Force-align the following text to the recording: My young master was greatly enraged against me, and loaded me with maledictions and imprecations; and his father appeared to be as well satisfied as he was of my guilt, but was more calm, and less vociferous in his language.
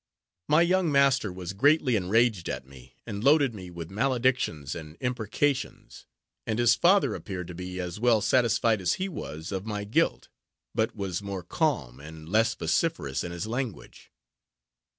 My 0.47 0.63
young 0.63 0.91
master 0.91 1.31
was 1.31 1.53
greatly 1.53 1.95
enraged 1.95 2.49
against 2.49 2.67
me, 2.67 2.95
and 3.05 3.23
loaded 3.23 3.53
me 3.53 3.69
with 3.69 3.91
maledictions 3.91 4.73
and 4.73 4.97
imprecations; 4.99 6.07
and 6.47 6.57
his 6.57 6.73
father 6.73 7.13
appeared 7.13 7.47
to 7.49 7.53
be 7.53 7.79
as 7.79 7.99
well 7.99 8.19
satisfied 8.19 8.81
as 8.81 8.93
he 8.93 9.07
was 9.07 9.51
of 9.51 9.67
my 9.67 9.83
guilt, 9.83 10.27
but 10.73 10.95
was 10.95 11.21
more 11.21 11.43
calm, 11.43 11.99
and 11.99 12.27
less 12.27 12.55
vociferous 12.55 13.23
in 13.23 13.31
his 13.31 13.45
language. 13.45 14.11